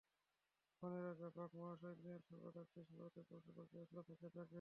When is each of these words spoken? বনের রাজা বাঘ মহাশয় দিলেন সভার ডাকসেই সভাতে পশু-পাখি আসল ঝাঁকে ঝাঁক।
বনের 0.83 1.03
রাজা 1.03 1.27
বাঘ 1.35 1.51
মহাশয় 1.55 1.95
দিলেন 1.95 2.19
সভার 2.21 2.51
ডাকসেই 2.55 2.85
সভাতে 2.89 3.21
পশু-পাখি 3.29 3.75
আসল 3.77 3.97
ঝাঁকে 4.09 4.27
ঝাঁক। 4.35 4.49